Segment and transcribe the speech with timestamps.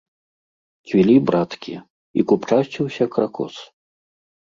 [0.91, 1.75] Цвілі браткі,
[2.21, 3.55] і купчасціўся кракос.